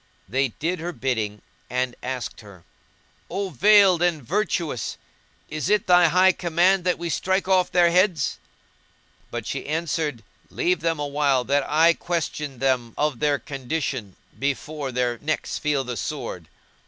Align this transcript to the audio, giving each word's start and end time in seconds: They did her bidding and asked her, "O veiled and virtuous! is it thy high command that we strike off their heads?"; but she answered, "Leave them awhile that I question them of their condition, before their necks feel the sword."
They 0.27 0.47
did 0.47 0.79
her 0.79 0.93
bidding 0.93 1.43
and 1.69 1.95
asked 2.01 2.41
her, 2.41 2.63
"O 3.29 3.49
veiled 3.51 4.01
and 4.01 4.23
virtuous! 4.23 4.97
is 5.47 5.69
it 5.69 5.85
thy 5.85 6.07
high 6.07 6.31
command 6.31 6.85
that 6.85 6.97
we 6.97 7.07
strike 7.07 7.47
off 7.47 7.71
their 7.71 7.91
heads?"; 7.91 8.39
but 9.29 9.45
she 9.45 9.67
answered, 9.67 10.23
"Leave 10.49 10.79
them 10.79 10.97
awhile 10.99 11.43
that 11.43 11.69
I 11.69 11.93
question 11.93 12.57
them 12.57 12.95
of 12.97 13.19
their 13.19 13.37
condition, 13.37 14.15
before 14.39 14.91
their 14.91 15.19
necks 15.19 15.59
feel 15.59 15.83
the 15.83 15.95
sword." 15.97 16.47